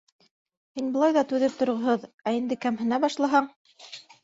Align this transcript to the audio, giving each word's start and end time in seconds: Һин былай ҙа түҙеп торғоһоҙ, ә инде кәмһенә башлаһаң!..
Һин 0.79 0.89
былай 0.95 1.13
ҙа 1.17 1.23
түҙеп 1.33 1.59
торғоһоҙ, 1.59 2.09
ә 2.27 2.35
инде 2.41 2.59
кәмһенә 2.67 3.03
башлаһаң!.. 3.07 3.55